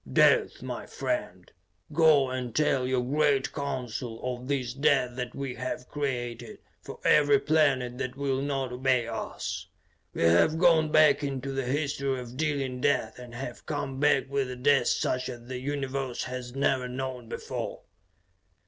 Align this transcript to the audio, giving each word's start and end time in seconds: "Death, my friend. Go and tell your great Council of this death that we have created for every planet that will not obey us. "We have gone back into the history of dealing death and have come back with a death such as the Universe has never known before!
"Death, 0.11 0.63
my 0.63 0.87
friend. 0.87 1.51
Go 1.93 2.31
and 2.31 2.55
tell 2.55 2.87
your 2.87 3.03
great 3.03 3.53
Council 3.53 4.19
of 4.23 4.47
this 4.47 4.73
death 4.73 5.15
that 5.15 5.35
we 5.35 5.53
have 5.53 5.87
created 5.89 6.57
for 6.81 6.99
every 7.05 7.37
planet 7.39 7.99
that 7.99 8.15
will 8.17 8.41
not 8.41 8.71
obey 8.73 9.05
us. 9.07 9.67
"We 10.15 10.23
have 10.23 10.57
gone 10.57 10.91
back 10.91 11.23
into 11.23 11.51
the 11.51 11.65
history 11.65 12.19
of 12.19 12.35
dealing 12.35 12.81
death 12.81 13.19
and 13.19 13.35
have 13.35 13.67
come 13.67 13.99
back 13.99 14.27
with 14.27 14.49
a 14.49 14.55
death 14.55 14.87
such 14.87 15.29
as 15.29 15.45
the 15.47 15.59
Universe 15.59 16.23
has 16.23 16.55
never 16.55 16.87
known 16.87 17.29
before! 17.29 17.83